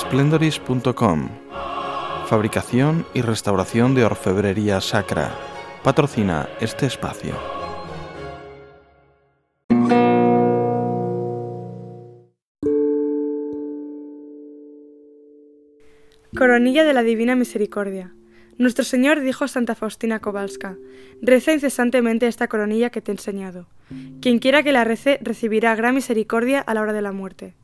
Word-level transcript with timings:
splendoris.com 0.00 1.28
Fabricación 2.26 3.04
y 3.12 3.20
restauración 3.20 3.94
de 3.94 4.06
orfebrería 4.06 4.80
sacra. 4.80 5.34
Patrocina 5.82 6.48
este 6.60 6.86
espacio. 6.86 7.34
Coronilla 16.34 16.84
de 16.84 16.94
la 16.94 17.02
Divina 17.02 17.36
Misericordia. 17.36 18.14
Nuestro 18.56 18.84
Señor 18.84 19.20
dijo 19.20 19.44
a 19.44 19.48
Santa 19.48 19.74
Faustina 19.74 20.20
Kowalska, 20.20 20.78
reza 21.20 21.52
incesantemente 21.52 22.26
esta 22.26 22.48
coronilla 22.48 22.88
que 22.88 23.02
te 23.02 23.10
he 23.10 23.14
enseñado. 23.14 23.66
Quien 24.22 24.38
quiera 24.38 24.62
que 24.62 24.72
la 24.72 24.84
rece 24.84 25.18
recibirá 25.20 25.74
gran 25.74 25.94
misericordia 25.94 26.60
a 26.60 26.72
la 26.72 26.80
hora 26.80 26.94
de 26.94 27.02
la 27.02 27.12
muerte. 27.12 27.54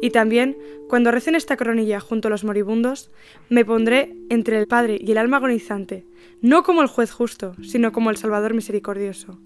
Y 0.00 0.10
también, 0.10 0.56
cuando 0.88 1.10
recen 1.10 1.34
esta 1.34 1.56
coronilla 1.56 2.00
junto 2.00 2.28
a 2.28 2.30
los 2.30 2.44
moribundos, 2.44 3.10
me 3.48 3.64
pondré 3.64 4.14
entre 4.28 4.58
el 4.58 4.66
Padre 4.66 4.98
y 5.00 5.10
el 5.12 5.18
alma 5.18 5.38
agonizante, 5.38 6.04
no 6.40 6.62
como 6.62 6.82
el 6.82 6.88
juez 6.88 7.10
justo, 7.10 7.54
sino 7.62 7.92
como 7.92 8.10
el 8.10 8.16
Salvador 8.16 8.54
misericordioso. 8.54 9.38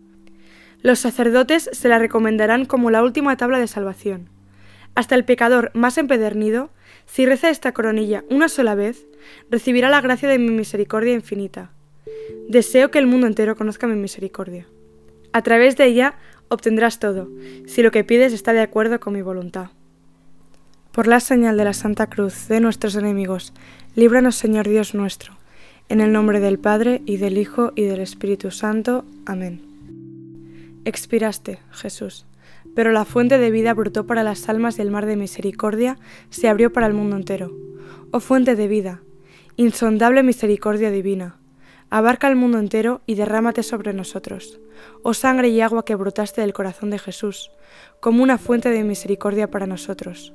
Los 0.83 0.99
sacerdotes 0.99 1.71
se 1.73 1.89
la 1.89 1.99
recomendarán 1.99 2.67
como 2.67 2.91
la 2.91 3.03
última 3.03 3.37
tabla 3.37 3.59
de 3.59 3.69
salvación. 3.69 4.29
Hasta 4.95 5.15
el 5.15 5.25
pecador 5.25 5.71
más 5.75 5.97
empedernido, 5.97 6.71
si 7.07 7.25
reza 7.25 7.51
esta 7.51 7.73
coronilla 7.73 8.25
una 8.29 8.49
sola 8.49 8.75
vez, 8.75 9.07
recibirá 9.51 9.89
la 9.89 10.01
gracia 10.01 10.29
de 10.29 10.39
mi 10.39 10.51
misericordia 10.51 11.15
infinita. 11.15 11.71
Deseo 12.49 12.91
que 12.91 12.99
el 12.99 13.07
mundo 13.07 13.27
entero 13.27 13.57
conozca 13.57 13.87
mi 13.87 13.95
misericordia. 13.95 14.67
A 15.33 15.43
través 15.43 15.77
de 15.77 15.87
ella 15.87 16.17
obtendrás 16.49 16.99
todo, 16.99 17.31
si 17.67 17.83
lo 17.83 17.91
que 17.91 18.05
pides 18.05 18.33
está 18.33 18.53
de 18.53 18.61
acuerdo 18.61 19.01
con 19.01 19.15
mi 19.15 19.23
voluntad. 19.23 19.71
Por 20.93 21.07
la 21.07 21.21
señal 21.21 21.57
de 21.57 21.65
la 21.65 21.73
Santa 21.73 22.07
Cruz 22.07 22.49
de 22.49 22.61
nuestros 22.61 22.97
enemigos, 22.97 23.55
líbranos 23.95 24.37
Señor 24.37 24.69
Dios 24.69 24.95
nuestro, 24.95 25.33
en 25.89 26.03
el 26.03 26.13
nombre 26.13 26.39
del 26.39 26.59
Padre 26.59 27.01
y 27.07 27.17
del 27.17 27.39
Hijo 27.39 27.73
y 27.75 27.85
del 27.85 28.01
Espíritu 28.01 28.51
Santo. 28.51 29.07
Amén. 29.25 29.63
Expiraste, 30.85 31.61
Jesús, 31.71 32.27
pero 32.75 32.93
la 32.93 33.07
fuente 33.07 33.39
de 33.39 33.51
vida 33.51 33.73
brotó 33.73 34.07
para 34.07 34.23
las 34.23 34.51
almas 34.51 34.77
del 34.77 34.91
mar 34.91 35.07
de 35.07 35.17
misericordia, 35.17 35.97
se 36.29 36.47
abrió 36.47 36.75
para 36.75 36.89
el 36.89 36.93
mundo 36.93 37.17
entero. 37.17 37.51
Oh 38.11 38.21
fuente 38.21 38.55
de 38.55 38.69
vida, 38.69 39.01
insondable 39.57 40.23
misericordia 40.23 40.91
divina, 40.91 41.37
abarca 41.89 42.29
el 42.29 42.37
mundo 42.37 42.59
entero 42.59 43.01
y 43.07 43.15
derrámate 43.15 43.63
sobre 43.63 43.95
nosotros. 43.95 44.61
Oh 45.03 45.15
sangre 45.15 45.49
y 45.49 45.63
agua 45.63 45.87
que 45.87 45.95
brotaste 45.95 46.43
del 46.43 46.53
corazón 46.53 46.91
de 46.91 46.99
Jesús, 46.99 47.51
como 48.01 48.23
una 48.23 48.37
fuente 48.37 48.69
de 48.69 48.85
misericordia 48.85 49.51
para 49.51 49.67
nosotros 49.67 50.35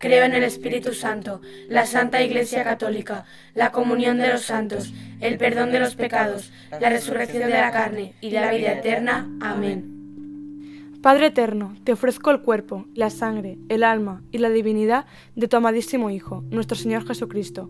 Creo 0.00 0.24
en 0.24 0.32
el 0.32 0.44
Espíritu 0.44 0.94
Santo, 0.94 1.42
la 1.68 1.84
Santa 1.84 2.22
Iglesia 2.22 2.64
Católica, 2.64 3.26
la 3.54 3.70
comunión 3.70 4.16
de 4.16 4.28
los 4.28 4.40
santos, 4.40 4.94
el 5.20 5.36
perdón 5.36 5.72
de 5.72 5.78
los 5.78 5.94
pecados, 5.94 6.50
la 6.80 6.88
resurrección 6.88 7.50
de 7.50 7.60
la 7.60 7.70
carne 7.70 8.14
y 8.22 8.30
la 8.30 8.50
vida 8.50 8.72
eterna. 8.72 9.28
Amén. 9.42 10.96
Padre 11.02 11.26
eterno, 11.26 11.76
te 11.84 11.92
ofrezco 11.92 12.30
el 12.30 12.40
cuerpo, 12.40 12.86
la 12.94 13.10
sangre, 13.10 13.58
el 13.68 13.84
alma 13.84 14.22
y 14.32 14.38
la 14.38 14.48
divinidad 14.48 15.04
de 15.36 15.48
tu 15.48 15.58
amadísimo 15.58 16.08
Hijo, 16.08 16.44
nuestro 16.48 16.78
Señor 16.78 17.06
Jesucristo, 17.06 17.68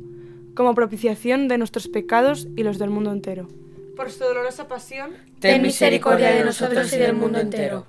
como 0.55 0.77
propiciación 0.77 1.49
de 1.49 1.59
nuestros 1.59 1.89
pecados 1.89 2.47
y 2.55 2.63
los 2.63 2.79
del 2.79 2.91
mundo 2.91 3.11
entero. 3.11 3.49
Por 3.97 4.09
su 4.09 4.23
dolorosa 4.23 4.69
pasión, 4.69 5.17
ten 5.41 5.63
misericordia 5.63 6.31
de 6.31 6.45
nosotros 6.45 6.93
y 6.93 6.99
del 6.99 7.15
mundo 7.15 7.41
entero 7.41 7.89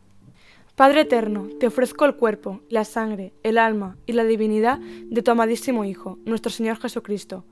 Padre 0.81 1.01
eterno, 1.01 1.47
te 1.59 1.67
ofrezco 1.67 2.05
el 2.05 2.15
cuerpo, 2.15 2.61
la 2.67 2.85
sangre, 2.85 3.33
el 3.43 3.59
alma 3.59 3.97
y 4.07 4.13
la 4.13 4.23
divinidad 4.23 4.79
de 4.79 5.21
tu 5.21 5.29
amadísimo 5.29 5.85
Hijo, 5.85 6.17
nuestro 6.25 6.51
Señor 6.51 6.79
Jesucristo, 6.79 7.45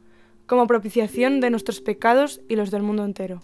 como 0.48 0.66
propiciación 0.66 1.40
de 1.40 1.52
nuestros 1.52 1.80
pecados 1.80 2.42
y 2.50 2.56
los 2.56 2.72
del 2.72 2.82
mundo 2.82 3.06
entero. 3.06 3.44